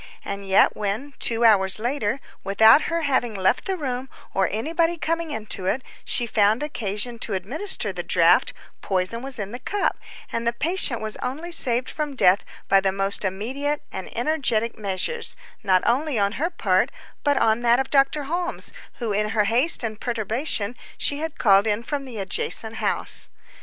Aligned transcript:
And 0.25 0.47
yet 0.47 0.75
when, 0.75 1.13
two 1.19 1.45
hours 1.45 1.77
later, 1.77 2.19
without 2.43 2.81
her 2.89 3.01
having 3.03 3.35
left 3.35 3.65
the 3.65 3.77
room 3.77 4.09
or 4.33 4.49
anybody 4.51 4.97
coming 4.97 5.29
into 5.29 5.67
it, 5.67 5.83
she 6.03 6.25
found 6.25 6.63
occasion 6.63 7.19
to 7.19 7.35
administer 7.35 7.93
the 7.93 8.01
draught, 8.01 8.51
poison 8.81 9.21
was 9.21 9.37
in 9.37 9.51
the 9.51 9.59
cup, 9.59 9.99
and 10.31 10.47
the 10.47 10.53
patient 10.53 11.01
was 11.01 11.17
only 11.17 11.51
saved 11.51 11.87
from 11.87 12.15
death 12.15 12.43
by 12.67 12.79
the 12.79 12.91
most 12.91 13.23
immediate 13.23 13.83
and 13.91 14.09
energetic 14.17 14.75
measures, 14.75 15.35
not 15.61 15.83
only 15.85 16.17
on 16.17 16.31
her 16.31 16.49
part, 16.49 16.91
but 17.23 17.37
on 17.37 17.59
that 17.59 17.79
of 17.79 17.91
Dr. 17.91 18.23
Holmes, 18.23 18.73
whom 18.95 19.13
in 19.13 19.29
her 19.29 19.43
haste 19.43 19.83
and 19.83 20.01
perturbation 20.01 20.75
she 20.97 21.19
had 21.19 21.37
called 21.37 21.67
in 21.67 21.83
from 21.83 22.05
the 22.05 22.17
adjacent 22.17 22.77
house. 22.77 23.29